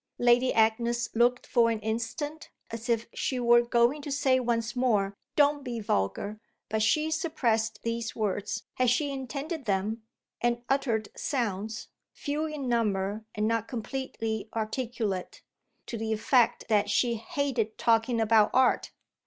Lady 0.17 0.51
Agnes 0.51 1.09
looked 1.15 1.45
for 1.45 1.69
an 1.69 1.79
instant 1.81 2.49
as 2.71 2.89
if 2.89 3.05
she 3.13 3.39
were 3.39 3.61
going 3.61 4.01
to 4.01 4.11
say 4.11 4.39
once 4.39 4.75
more 4.75 5.13
"Don't 5.35 5.63
be 5.63 5.79
vulgar!" 5.79 6.39
But 6.69 6.81
she 6.81 7.11
suppressed 7.11 7.81
these 7.83 8.15
words, 8.15 8.63
had 8.77 8.89
she 8.89 9.11
intended 9.11 9.65
them, 9.65 10.01
and 10.41 10.63
uttered 10.67 11.09
sounds, 11.15 11.89
few 12.13 12.47
in 12.47 12.67
number 12.67 13.25
and 13.35 13.47
not 13.47 13.67
completely 13.67 14.49
articulate, 14.55 15.43
to 15.85 15.99
the 15.99 16.11
effect 16.13 16.65
that 16.67 16.89
she 16.89 17.13
hated 17.17 17.77
talking 17.77 18.19
about 18.19 18.49
art. 18.55 18.89